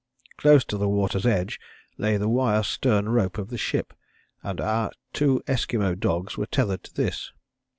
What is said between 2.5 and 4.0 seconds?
stern rope of the ship,